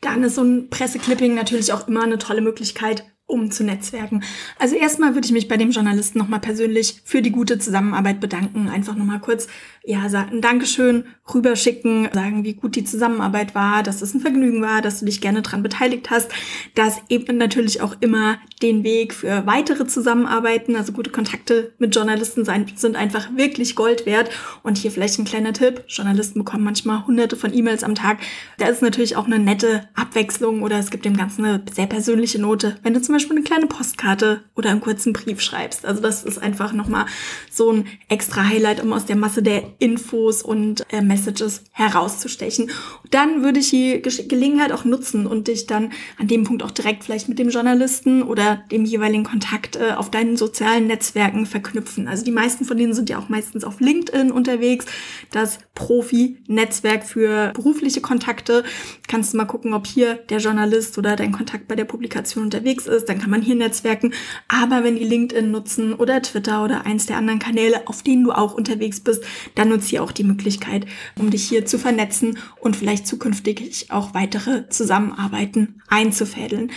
Dann 0.01 0.23
ist 0.23 0.35
so 0.35 0.43
ein 0.43 0.69
Presseclipping 0.69 1.35
natürlich 1.35 1.73
auch 1.73 1.87
immer 1.87 2.03
eine 2.03 2.17
tolle 2.17 2.41
Möglichkeit, 2.41 3.03
um 3.29 3.51
zu 3.51 3.63
netzwerken. 3.63 4.23
Also 4.57 4.75
erstmal 4.75 5.13
würde 5.13 5.25
ich 5.25 5.31
mich 5.31 5.47
bei 5.47 5.55
dem 5.55 5.71
Journalisten 5.71 6.17
nochmal 6.17 6.39
persönlich 6.39 7.01
für 7.05 7.21
die 7.21 7.31
gute 7.31 7.59
Zusammenarbeit 7.59 8.19
bedanken. 8.19 8.67
Einfach 8.67 8.95
nochmal 8.95 9.19
kurz, 9.19 9.47
ja, 9.85 10.09
sagen 10.09 10.41
Dankeschön, 10.41 11.05
rüberschicken, 11.33 12.09
sagen, 12.11 12.43
wie 12.43 12.53
gut 12.53 12.75
die 12.75 12.83
Zusammenarbeit 12.83 13.53
war, 13.53 13.83
dass 13.83 14.01
es 14.01 14.13
ein 14.13 14.19
Vergnügen 14.19 14.61
war, 14.61 14.81
dass 14.81 14.99
du 14.99 15.05
dich 15.05 15.21
gerne 15.21 15.43
dran 15.43 15.63
beteiligt 15.63 16.09
hast. 16.09 16.31
Das 16.75 16.97
eben 17.09 17.37
natürlich 17.37 17.81
auch 17.81 17.95
immer 17.99 18.39
den 18.61 18.83
Weg 18.83 19.13
für 19.13 19.45
weitere 19.45 19.85
Zusammenarbeiten. 19.85 20.75
Also 20.75 20.91
gute 20.91 21.11
Kontakte 21.11 21.71
mit 21.77 21.95
Journalisten 21.95 22.45
sind 22.75 22.95
einfach 22.95 23.29
wirklich 23.35 23.75
Gold 23.75 24.05
wert. 24.05 24.31
Und 24.63 24.77
hier 24.77 24.91
vielleicht 24.91 25.19
ein 25.19 25.25
kleiner 25.25 25.53
Tipp. 25.53 25.83
Journalisten 25.87 26.39
bekommen 26.39 26.63
manchmal 26.63 27.05
hunderte 27.05 27.35
von 27.35 27.53
E-Mails 27.53 27.83
am 27.83 27.93
Tag. 27.93 28.17
Da 28.57 28.67
ist 28.67 28.81
natürlich 28.81 29.15
auch 29.15 29.27
eine 29.27 29.39
nette 29.39 29.87
Abwechslung 29.93 30.63
oder 30.63 30.79
es 30.79 30.89
gibt 30.89 31.05
dem 31.05 31.15
Ganzen 31.15 31.45
eine 31.45 31.63
sehr 31.71 31.85
persönliche 31.85 32.41
Note. 32.41 32.75
Wenn 32.81 32.93
du 32.95 33.01
zum 33.01 33.18
eine 33.27 33.41
kleine 33.43 33.67
Postkarte 33.67 34.43
oder 34.55 34.69
einen 34.69 34.81
kurzen 34.81 35.13
Brief 35.13 35.41
schreibst. 35.41 35.85
Also 35.85 36.01
das 36.01 36.23
ist 36.23 36.37
einfach 36.37 36.73
nochmal 36.73 37.05
so 37.51 37.71
ein 37.71 37.87
extra 38.07 38.47
Highlight, 38.47 38.81
um 38.81 38.93
aus 38.93 39.05
der 39.05 39.15
Masse 39.15 39.41
der 39.41 39.63
Infos 39.79 40.41
und 40.41 40.85
äh, 40.91 41.01
Messages 41.01 41.63
herauszustechen. 41.71 42.71
Dann 43.11 43.43
würde 43.43 43.59
ich 43.59 43.69
die 43.69 44.01
Gelegenheit 44.01 44.71
auch 44.71 44.85
nutzen 44.85 45.27
und 45.27 45.47
dich 45.47 45.67
dann 45.67 45.91
an 46.17 46.27
dem 46.27 46.43
Punkt 46.43 46.63
auch 46.63 46.71
direkt 46.71 47.03
vielleicht 47.03 47.29
mit 47.29 47.39
dem 47.39 47.49
Journalisten 47.49 48.23
oder 48.23 48.63
dem 48.71 48.85
jeweiligen 48.85 49.23
Kontakt 49.23 49.75
äh, 49.75 49.93
auf 49.95 50.11
deinen 50.11 50.37
sozialen 50.37 50.87
Netzwerken 50.87 51.45
verknüpfen. 51.45 52.07
Also 52.07 52.23
die 52.23 52.31
meisten 52.31 52.65
von 52.65 52.77
denen 52.77 52.93
sind 52.93 53.09
ja 53.09 53.19
auch 53.19 53.29
meistens 53.29 53.63
auf 53.63 53.79
LinkedIn 53.79 54.31
unterwegs. 54.31 54.85
Das 55.31 55.59
Profi-Netzwerk 55.75 57.05
für 57.05 57.51
berufliche 57.53 58.01
Kontakte. 58.01 58.63
Kannst 59.07 59.33
du 59.33 59.37
mal 59.37 59.45
gucken, 59.45 59.73
ob 59.73 59.87
hier 59.87 60.15
der 60.15 60.39
Journalist 60.39 60.97
oder 60.97 61.15
dein 61.15 61.31
Kontakt 61.31 61.67
bei 61.67 61.75
der 61.75 61.85
Publikation 61.85 62.43
unterwegs 62.43 62.87
ist 62.87 63.08
dann 63.09 63.19
kann 63.19 63.29
man 63.29 63.41
hier 63.41 63.55
netzwerken. 63.55 64.13
Aber 64.47 64.83
wenn 64.83 64.95
die 64.95 65.03
LinkedIn 65.03 65.51
nutzen 65.51 65.93
oder 65.93 66.21
Twitter 66.21 66.63
oder 66.63 66.85
eins 66.85 67.05
der 67.05 67.17
anderen 67.17 67.39
Kanäle, 67.39 67.87
auf 67.87 68.03
denen 68.03 68.23
du 68.23 68.31
auch 68.31 68.53
unterwegs 68.53 68.99
bist, 68.99 69.23
dann 69.55 69.69
nutze 69.69 69.89
hier 69.89 70.03
auch 70.03 70.11
die 70.11 70.23
Möglichkeit, 70.23 70.85
um 71.17 71.29
dich 71.29 71.47
hier 71.47 71.65
zu 71.65 71.77
vernetzen 71.77 72.37
und 72.59 72.75
vielleicht 72.75 73.07
zukünftig 73.07 73.87
auch 73.89 74.13
weitere 74.13 74.69
Zusammenarbeiten 74.69 75.81
einzufädeln 75.89 76.71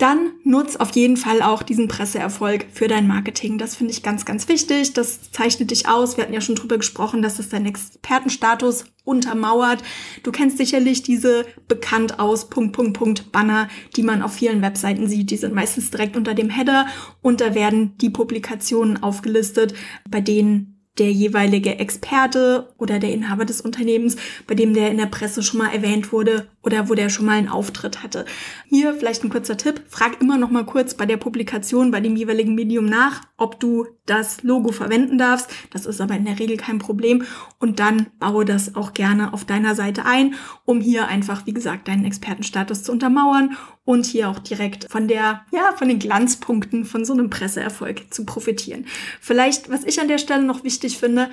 dann 0.00 0.32
nutz 0.44 0.76
auf 0.76 0.90
jeden 0.92 1.16
Fall 1.16 1.42
auch 1.42 1.62
diesen 1.62 1.86
Presseerfolg 1.86 2.66
für 2.72 2.88
dein 2.88 3.06
Marketing. 3.06 3.58
Das 3.58 3.76
finde 3.76 3.92
ich 3.92 4.02
ganz, 4.02 4.24
ganz 4.24 4.48
wichtig. 4.48 4.94
Das 4.94 5.30
zeichnet 5.30 5.70
dich 5.70 5.88
aus. 5.88 6.16
Wir 6.16 6.24
hatten 6.24 6.32
ja 6.32 6.40
schon 6.40 6.54
drüber 6.54 6.78
gesprochen, 6.78 7.20
dass 7.20 7.38
es 7.38 7.50
deinen 7.50 7.66
Expertenstatus 7.66 8.86
untermauert. 9.04 9.82
Du 10.22 10.32
kennst 10.32 10.56
sicherlich 10.56 11.02
diese 11.02 11.44
bekannt 11.68 12.18
aus 12.18 12.48
Punkt, 12.48 12.72
Punkt, 12.72 12.96
Punkt 12.96 13.32
Banner, 13.32 13.68
die 13.96 14.02
man 14.02 14.22
auf 14.22 14.32
vielen 14.32 14.62
Webseiten 14.62 15.06
sieht. 15.06 15.30
Die 15.30 15.36
sind 15.36 15.54
meistens 15.54 15.90
direkt 15.90 16.16
unter 16.16 16.34
dem 16.34 16.48
Header 16.48 16.86
und 17.20 17.40
da 17.40 17.54
werden 17.54 17.96
die 17.98 18.10
Publikationen 18.10 19.02
aufgelistet, 19.02 19.74
bei 20.08 20.20
denen 20.20 20.80
der 20.98 21.12
jeweilige 21.12 21.78
Experte 21.78 22.72
oder 22.76 22.98
der 22.98 23.12
Inhaber 23.12 23.44
des 23.44 23.60
Unternehmens, 23.60 24.16
bei 24.46 24.54
dem 24.54 24.74
der 24.74 24.90
in 24.90 24.98
der 24.98 25.06
Presse 25.06 25.42
schon 25.42 25.58
mal 25.58 25.72
erwähnt 25.72 26.12
wurde 26.12 26.48
oder 26.62 26.88
wo 26.88 26.94
der 26.94 27.08
schon 27.08 27.26
mal 27.26 27.38
einen 27.38 27.48
Auftritt 27.48 28.02
hatte. 28.02 28.24
Hier 28.68 28.94
vielleicht 28.94 29.24
ein 29.24 29.30
kurzer 29.30 29.56
Tipp. 29.56 29.82
Frag 29.88 30.20
immer 30.20 30.36
noch 30.36 30.50
mal 30.50 30.66
kurz 30.66 30.94
bei 30.94 31.06
der 31.06 31.16
Publikation, 31.16 31.90
bei 31.90 32.00
dem 32.00 32.16
jeweiligen 32.16 32.54
Medium 32.54 32.84
nach, 32.84 33.22
ob 33.36 33.58
du 33.60 33.86
das 34.04 34.42
Logo 34.42 34.70
verwenden 34.72 35.16
darfst. 35.16 35.50
Das 35.72 35.86
ist 35.86 36.00
aber 36.00 36.14
in 36.16 36.26
der 36.26 36.38
Regel 36.38 36.56
kein 36.56 36.78
Problem. 36.78 37.24
Und 37.58 37.80
dann 37.80 38.08
baue 38.18 38.44
das 38.44 38.74
auch 38.74 38.92
gerne 38.92 39.32
auf 39.32 39.44
deiner 39.44 39.74
Seite 39.74 40.04
ein, 40.04 40.34
um 40.64 40.80
hier 40.80 41.08
einfach, 41.08 41.46
wie 41.46 41.54
gesagt, 41.54 41.88
deinen 41.88 42.04
Expertenstatus 42.04 42.82
zu 42.82 42.92
untermauern 42.92 43.56
und 43.84 44.04
hier 44.04 44.28
auch 44.28 44.38
direkt 44.38 44.90
von 44.90 45.08
der, 45.08 45.46
ja, 45.52 45.72
von 45.76 45.88
den 45.88 45.98
Glanzpunkten 45.98 46.84
von 46.84 47.04
so 47.04 47.14
einem 47.14 47.30
Presseerfolg 47.30 48.12
zu 48.12 48.26
profitieren. 48.26 48.84
Vielleicht, 49.20 49.70
was 49.70 49.84
ich 49.84 50.00
an 50.00 50.08
der 50.08 50.18
Stelle 50.18 50.42
noch 50.42 50.62
wichtig 50.62 50.98
finde, 50.98 51.30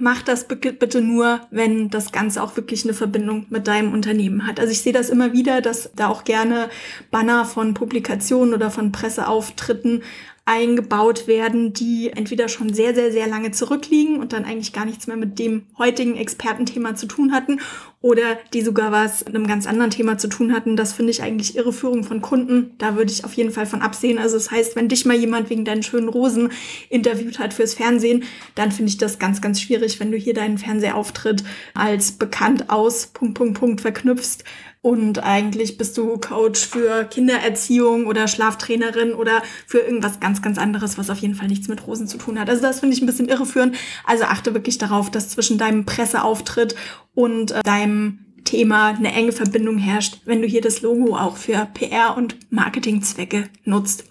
mach 0.00 0.22
das 0.22 0.46
bitte 0.48 1.00
nur, 1.00 1.40
wenn 1.50 1.90
das 1.90 2.12
Ganze 2.12 2.42
auch 2.42 2.56
wirklich 2.56 2.84
eine 2.84 2.94
Verbindung 2.94 3.46
mit 3.50 3.66
deinem 3.66 3.92
Unternehmen 3.92 4.46
hat. 4.46 4.60
Also 4.60 4.72
ich 4.72 4.80
sehe 4.80 4.92
das 4.92 5.10
immer 5.10 5.32
wieder, 5.32 5.60
dass 5.60 5.90
da 5.94 6.08
auch 6.08 6.24
gerne 6.24 6.68
Banner 7.10 7.44
von 7.44 7.74
Publikationen 7.74 8.54
oder 8.54 8.70
von 8.70 8.92
Presseauftritten 8.92 10.02
eingebaut 10.46 11.28
werden, 11.28 11.72
die 11.72 12.10
entweder 12.10 12.48
schon 12.48 12.74
sehr, 12.74 12.94
sehr, 12.94 13.12
sehr 13.12 13.28
lange 13.28 13.52
zurückliegen 13.52 14.18
und 14.18 14.32
dann 14.32 14.44
eigentlich 14.44 14.72
gar 14.72 14.84
nichts 14.84 15.06
mehr 15.06 15.16
mit 15.16 15.38
dem 15.38 15.66
heutigen 15.78 16.16
Expertenthema 16.16 16.96
zu 16.96 17.06
tun 17.06 17.32
hatten 17.32 17.60
oder 18.02 18.38
die 18.54 18.62
sogar 18.62 18.92
was 18.92 19.26
mit 19.26 19.34
einem 19.34 19.46
ganz 19.46 19.66
anderen 19.66 19.90
Thema 19.90 20.16
zu 20.16 20.28
tun 20.28 20.54
hatten. 20.54 20.74
Das 20.74 20.94
finde 20.94 21.10
ich 21.10 21.22
eigentlich 21.22 21.56
Irreführung 21.56 22.02
von 22.02 22.22
Kunden. 22.22 22.74
Da 22.78 22.96
würde 22.96 23.12
ich 23.12 23.24
auf 23.24 23.34
jeden 23.34 23.50
Fall 23.50 23.66
von 23.66 23.82
absehen. 23.82 24.18
Also 24.18 24.36
das 24.36 24.50
heißt, 24.50 24.74
wenn 24.74 24.88
dich 24.88 25.04
mal 25.04 25.16
jemand 25.16 25.50
wegen 25.50 25.66
deinen 25.66 25.82
schönen 25.82 26.08
Rosen 26.08 26.50
interviewt 26.88 27.38
hat 27.38 27.52
fürs 27.52 27.74
Fernsehen, 27.74 28.24
dann 28.54 28.72
finde 28.72 28.88
ich 28.88 28.96
das 28.96 29.18
ganz, 29.18 29.42
ganz 29.42 29.60
schwierig, 29.60 30.00
wenn 30.00 30.10
du 30.10 30.16
hier 30.16 30.32
deinen 30.32 30.56
Fernsehauftritt 30.56 31.44
als 31.74 32.12
bekannt 32.12 32.70
aus 32.70 33.08
Punkt, 33.08 33.34
Punkt, 33.34 33.58
Punkt 33.60 33.80
verknüpfst 33.82 34.44
und 34.82 35.22
eigentlich 35.22 35.76
bist 35.76 35.98
du 35.98 36.16
Coach 36.16 36.66
für 36.66 37.04
Kindererziehung 37.04 38.06
oder 38.06 38.26
Schlaftrainerin 38.28 39.12
oder 39.12 39.42
für 39.66 39.80
irgendwas 39.80 40.20
ganz, 40.20 40.40
ganz 40.40 40.56
anderes, 40.56 40.96
was 40.96 41.10
auf 41.10 41.18
jeden 41.18 41.34
Fall 41.34 41.48
nichts 41.48 41.68
mit 41.68 41.86
Rosen 41.86 42.08
zu 42.08 42.16
tun 42.16 42.40
hat. 42.40 42.48
Also 42.48 42.62
das 42.62 42.80
finde 42.80 42.96
ich 42.96 43.02
ein 43.02 43.06
bisschen 43.06 43.28
irreführend. 43.28 43.76
Also 44.06 44.24
achte 44.24 44.54
wirklich 44.54 44.78
darauf, 44.78 45.10
dass 45.10 45.28
zwischen 45.28 45.58
deinem 45.58 45.84
Presseauftritt 45.84 46.76
und 47.20 47.50
äh, 47.50 47.62
deinem 47.62 48.20
Thema 48.44 48.88
eine 48.88 49.12
enge 49.12 49.32
Verbindung 49.32 49.78
herrscht, 49.78 50.20
wenn 50.24 50.40
du 50.40 50.48
hier 50.48 50.62
das 50.62 50.80
Logo 50.80 51.16
auch 51.16 51.36
für 51.36 51.68
PR 51.74 52.16
und 52.16 52.36
Marketingzwecke 52.50 53.48
nutzt. 53.64 54.04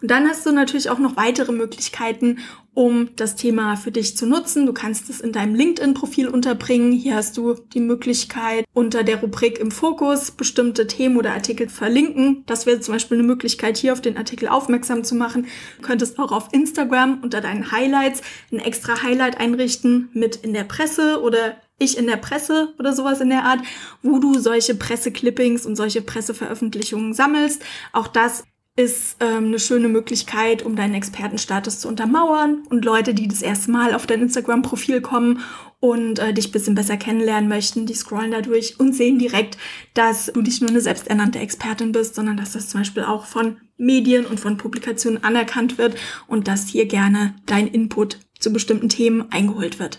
Und 0.00 0.10
dann 0.10 0.28
hast 0.28 0.46
du 0.46 0.52
natürlich 0.52 0.88
auch 0.88 1.00
noch 1.00 1.16
weitere 1.16 1.52
Möglichkeiten, 1.52 2.38
um 2.72 3.08
das 3.16 3.34
Thema 3.34 3.74
für 3.74 3.90
dich 3.90 4.16
zu 4.16 4.24
nutzen. 4.24 4.64
Du 4.64 4.72
kannst 4.72 5.10
es 5.10 5.20
in 5.20 5.32
deinem 5.32 5.56
LinkedIn-Profil 5.56 6.28
unterbringen. 6.28 6.92
Hier 6.92 7.16
hast 7.16 7.36
du 7.36 7.54
die 7.54 7.80
Möglichkeit, 7.80 8.64
unter 8.72 9.02
der 9.02 9.20
Rubrik 9.20 9.58
im 9.58 9.72
Fokus 9.72 10.30
bestimmte 10.30 10.86
Themen 10.86 11.16
oder 11.16 11.32
Artikel 11.32 11.68
verlinken. 11.68 12.44
Das 12.46 12.66
wäre 12.66 12.78
zum 12.78 12.94
Beispiel 12.94 13.18
eine 13.18 13.26
Möglichkeit, 13.26 13.76
hier 13.76 13.92
auf 13.92 14.00
den 14.00 14.16
Artikel 14.16 14.48
aufmerksam 14.48 15.02
zu 15.02 15.16
machen. 15.16 15.46
Du 15.78 15.82
könntest 15.82 16.20
auch 16.20 16.30
auf 16.30 16.52
Instagram 16.52 17.18
unter 17.22 17.40
deinen 17.40 17.72
Highlights 17.72 18.22
ein 18.52 18.60
extra 18.60 19.02
Highlight 19.02 19.40
einrichten 19.40 20.10
mit 20.12 20.36
in 20.36 20.52
der 20.52 20.64
Presse 20.64 21.20
oder 21.20 21.56
ich 21.78 21.96
in 21.96 22.06
der 22.06 22.16
Presse 22.16 22.74
oder 22.78 22.92
sowas 22.92 23.20
in 23.20 23.30
der 23.30 23.44
Art, 23.44 23.60
wo 24.02 24.18
du 24.18 24.38
solche 24.38 24.74
Presseclippings 24.74 25.64
und 25.64 25.76
solche 25.76 26.02
Presseveröffentlichungen 26.02 27.14
sammelst. 27.14 27.62
Auch 27.92 28.08
das 28.08 28.44
ist 28.78 29.16
ähm, 29.18 29.46
eine 29.46 29.58
schöne 29.58 29.88
Möglichkeit, 29.88 30.64
um 30.64 30.76
deinen 30.76 30.94
Expertenstatus 30.94 31.80
zu 31.80 31.88
untermauern 31.88 32.62
und 32.70 32.84
Leute, 32.84 33.12
die 33.12 33.26
das 33.26 33.42
erste 33.42 33.72
Mal 33.72 33.92
auf 33.92 34.06
dein 34.06 34.22
Instagram-Profil 34.22 35.00
kommen 35.00 35.40
und 35.80 36.20
äh, 36.20 36.32
dich 36.32 36.52
bisschen 36.52 36.76
besser 36.76 36.96
kennenlernen 36.96 37.48
möchten, 37.48 37.86
die 37.86 37.94
scrollen 37.94 38.30
da 38.30 38.40
durch 38.40 38.78
und 38.78 38.94
sehen 38.94 39.18
direkt, 39.18 39.58
dass 39.94 40.26
du 40.26 40.42
nicht 40.42 40.60
nur 40.60 40.70
eine 40.70 40.80
selbsternannte 40.80 41.40
Expertin 41.40 41.90
bist, 41.90 42.14
sondern 42.14 42.36
dass 42.36 42.52
das 42.52 42.68
zum 42.68 42.80
Beispiel 42.80 43.02
auch 43.02 43.26
von 43.26 43.56
Medien 43.76 44.26
und 44.26 44.38
von 44.38 44.56
Publikationen 44.56 45.24
anerkannt 45.24 45.76
wird 45.76 45.96
und 46.28 46.46
dass 46.46 46.68
hier 46.68 46.86
gerne 46.86 47.34
dein 47.46 47.66
Input 47.66 48.20
zu 48.38 48.52
bestimmten 48.52 48.88
Themen 48.88 49.26
eingeholt 49.32 49.80
wird. 49.80 49.98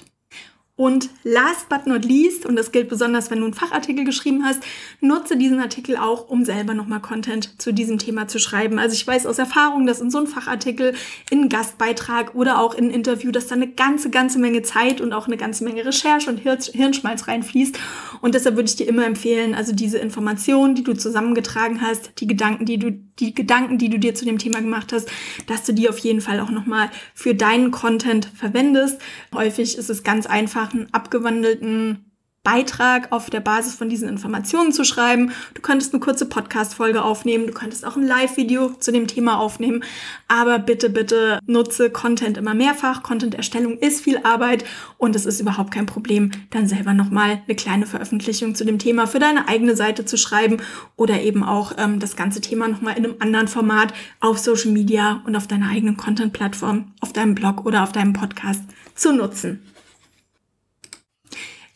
Und 0.80 1.10
last 1.26 1.68
but 1.68 1.88
not 1.88 2.06
least, 2.06 2.46
und 2.46 2.56
das 2.56 2.72
gilt 2.72 2.88
besonders, 2.88 3.30
wenn 3.30 3.40
du 3.40 3.44
einen 3.44 3.54
Fachartikel 3.54 4.06
geschrieben 4.06 4.46
hast, 4.46 4.64
nutze 5.02 5.36
diesen 5.36 5.60
Artikel 5.60 5.98
auch, 5.98 6.30
um 6.30 6.46
selber 6.46 6.74
nochmal 6.74 7.02
Content 7.02 7.62
zu 7.62 7.74
diesem 7.74 7.98
Thema 7.98 8.30
zu 8.30 8.40
schreiben. 8.40 8.80
Also 8.80 8.94
ich 8.94 9.06
weiß 9.06 9.26
aus 9.26 9.40
Erfahrung, 9.40 9.86
dass 9.86 10.00
in 10.00 10.10
so 10.10 10.20
einem 10.20 10.28
Fachartikel, 10.28 10.94
in 11.32 11.40
einem 11.40 11.50
Gastbeitrag 11.50 12.34
oder 12.34 12.62
auch 12.62 12.76
in 12.76 12.86
einem 12.86 12.94
Interview, 12.94 13.30
dass 13.30 13.48
da 13.48 13.56
eine 13.56 13.68
ganze, 13.68 14.10
ganze 14.10 14.40
Menge 14.40 14.62
Zeit 14.62 15.02
und 15.02 15.12
auch 15.12 15.28
eine 15.28 15.36
ganze 15.36 15.66
Menge 15.66 15.86
Recherche 15.86 16.30
und 16.30 16.38
Hirnschmalz 16.38 17.28
reinfließt. 17.28 17.78
Und 18.22 18.34
deshalb 18.34 18.56
würde 18.56 18.70
ich 18.70 18.78
dir 18.78 18.88
immer 18.88 19.06
empfehlen, 19.06 19.56
also 19.56 19.74
diese 19.74 19.98
Informationen, 19.98 20.76
die 20.76 20.84
du 20.84 20.94
zusammengetragen 20.94 21.82
hast, 21.82 22.22
die 22.22 22.28
Gedanken, 22.28 22.64
die 22.64 22.78
du, 22.78 22.94
die 23.20 23.36
Gedanken, 23.36 23.80
die 23.80 23.90
du 23.90 24.00
dir 24.00 24.16
zu 24.16 24.24
dem 24.24 24.38
Thema 24.38 24.62
gemacht 24.62 24.94
hast, 24.94 25.10
dass 25.48 25.66
du 25.66 25.74
die 25.74 25.90
auf 25.90 25.98
jeden 25.98 26.22
Fall 26.22 26.40
auch 26.40 26.52
nochmal 26.52 26.90
für 27.14 27.36
deinen 27.36 27.72
Content 27.72 28.30
verwendest. 28.34 29.02
Häufig 29.36 29.78
ist 29.78 29.90
es 29.90 30.04
ganz 30.04 30.26
einfach, 30.26 30.69
einen 30.74 30.94
abgewandelten 30.94 32.10
Beitrag 32.44 33.12
auf 33.12 33.30
der 33.30 33.42
Basis 33.42 33.76
von 33.76 33.90
diesen 33.90 34.08
Informationen 34.08 34.72
zu 34.72 34.86
schreiben. 34.86 35.32
Du 35.56 35.62
könntest 35.62 35.94
eine 35.94 36.00
kurze 36.00 36.26
Podcast-Folge 36.26 37.04
aufnehmen. 37.04 37.48
Du 37.48 37.54
könntest 37.54 37.86
auch 37.86 37.98
ein 37.98 38.08
Live-Video 38.08 38.70
zu 38.80 38.92
dem 38.92 39.08
Thema 39.08 39.40
aufnehmen. 39.40 39.84
Aber 40.30 40.58
bitte, 40.58 40.90
bitte 40.90 41.40
nutze 41.46 41.90
Content 41.90 42.38
immer 42.38 42.54
mehrfach. 42.54 43.04
Content-Erstellung 43.04 43.78
ist 43.78 44.02
viel 44.02 44.20
Arbeit 44.24 44.64
und 44.98 45.18
es 45.18 45.26
ist 45.26 45.42
überhaupt 45.42 45.72
kein 45.72 45.86
Problem, 45.86 46.32
dann 46.50 46.68
selber 46.68 46.94
nochmal 46.94 47.42
eine 47.46 47.56
kleine 47.56 47.86
Veröffentlichung 47.86 48.56
zu 48.56 48.64
dem 48.64 48.80
Thema 48.80 49.06
für 49.06 49.20
deine 49.20 49.50
eigene 49.50 49.76
Seite 49.76 50.06
zu 50.06 50.18
schreiben 50.18 50.58
oder 50.96 51.22
eben 51.22 51.44
auch 51.44 51.74
ähm, 51.78 52.00
das 52.00 52.16
ganze 52.16 52.40
Thema 52.40 52.70
nochmal 52.70 52.98
in 52.98 53.06
einem 53.06 53.16
anderen 53.20 53.50
Format 53.50 53.94
auf 54.22 54.40
Social 54.40 54.72
Media 54.72 55.22
und 55.26 55.36
auf 55.36 55.48
deiner 55.48 55.70
eigenen 55.70 55.98
Content-Plattform, 55.98 56.94
auf 57.02 57.12
deinem 57.12 57.36
Blog 57.36 57.66
oder 57.66 57.84
auf 57.84 57.92
deinem 57.92 58.14
Podcast 58.14 58.64
zu 58.96 59.12
nutzen. 59.14 59.62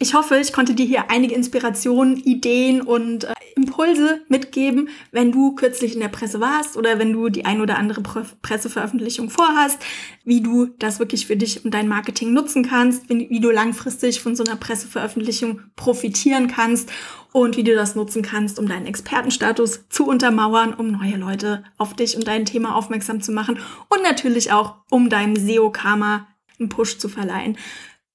Ich 0.03 0.13
hoffe, 0.13 0.35
ich 0.35 0.51
konnte 0.51 0.75
dir 0.75 0.85
hier 0.85 1.09
einige 1.09 1.33
Inspirationen, 1.33 2.17
Ideen 2.17 2.81
und 2.81 3.23
äh, 3.23 3.33
Impulse 3.55 4.19
mitgeben, 4.27 4.89
wenn 5.13 5.31
du 5.31 5.55
kürzlich 5.55 5.93
in 5.93 6.01
der 6.01 6.09
Presse 6.09 6.41
warst 6.41 6.75
oder 6.75 6.99
wenn 6.99 7.13
du 7.13 7.29
die 7.29 7.45
ein 7.45 7.61
oder 7.61 7.77
andere 7.77 8.01
Pre 8.01 8.25
Presseveröffentlichung 8.41 9.29
vorhast, 9.29 9.77
wie 10.25 10.41
du 10.41 10.65
das 10.77 10.99
wirklich 10.99 11.25
für 11.25 11.37
dich 11.37 11.63
und 11.63 11.73
dein 11.73 11.87
Marketing 11.87 12.33
nutzen 12.33 12.67
kannst, 12.67 13.09
wie, 13.09 13.29
wie 13.29 13.39
du 13.39 13.49
langfristig 13.49 14.19
von 14.19 14.35
so 14.35 14.43
einer 14.43 14.57
Presseveröffentlichung 14.57 15.61
profitieren 15.77 16.49
kannst 16.49 16.91
und 17.31 17.55
wie 17.55 17.63
du 17.63 17.73
das 17.73 17.95
nutzen 17.95 18.23
kannst, 18.23 18.59
um 18.59 18.67
deinen 18.67 18.87
Expertenstatus 18.87 19.87
zu 19.87 20.05
untermauern, 20.05 20.73
um 20.73 20.91
neue 20.91 21.15
Leute 21.15 21.63
auf 21.77 21.95
dich 21.95 22.17
und 22.17 22.27
dein 22.27 22.43
Thema 22.43 22.75
aufmerksam 22.75 23.21
zu 23.21 23.31
machen 23.31 23.57
und 23.87 24.03
natürlich 24.03 24.51
auch, 24.51 24.75
um 24.89 25.07
deinem 25.07 25.37
SEO-Karma 25.37 26.27
einen 26.59 26.67
Push 26.67 26.97
zu 26.97 27.07
verleihen. 27.07 27.57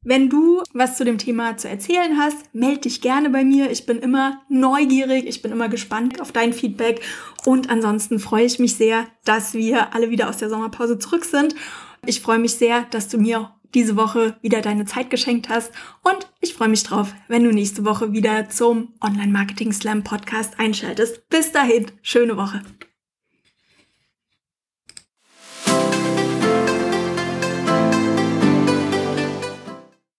Wenn 0.04 0.30
du 0.30 0.62
was 0.72 0.96
zu 0.96 1.04
dem 1.04 1.18
Thema 1.18 1.56
zu 1.56 1.68
erzählen 1.68 2.18
hast, 2.18 2.54
melde 2.54 2.82
dich 2.82 3.00
gerne 3.00 3.30
bei 3.30 3.44
mir. 3.44 3.70
Ich 3.70 3.84
bin 3.84 3.98
immer 3.98 4.42
neugierig, 4.48 5.26
ich 5.26 5.42
bin 5.42 5.50
immer 5.50 5.68
gespannt 5.68 6.20
auf 6.20 6.30
dein 6.30 6.52
Feedback 6.52 7.00
und 7.44 7.68
ansonsten 7.68 8.20
freue 8.20 8.44
ich 8.44 8.60
mich 8.60 8.76
sehr, 8.76 9.06
dass 9.24 9.54
wir 9.54 9.94
alle 9.94 10.10
wieder 10.10 10.28
aus 10.28 10.36
der 10.36 10.50
Sommerpause 10.50 10.98
zurück 10.98 11.24
sind. 11.24 11.56
Ich 12.06 12.20
freue 12.20 12.38
mich 12.38 12.54
sehr, 12.54 12.82
dass 12.90 13.08
du 13.08 13.18
mir 13.18 13.52
diese 13.74 13.96
Woche 13.96 14.36
wieder 14.40 14.60
deine 14.60 14.84
Zeit 14.84 15.10
geschenkt 15.10 15.48
hast 15.48 15.72
und 16.02 16.30
ich 16.40 16.54
freue 16.54 16.68
mich 16.68 16.84
drauf, 16.84 17.12
wenn 17.26 17.44
du 17.44 17.50
nächste 17.50 17.84
Woche 17.84 18.12
wieder 18.12 18.48
zum 18.48 18.94
Online 19.02 19.32
Marketing 19.32 19.72
Slam 19.72 20.04
Podcast 20.04 20.58
einschaltest. 20.58 21.28
Bis 21.28 21.52
dahin, 21.52 21.86
schöne 22.02 22.36
Woche. 22.36 22.62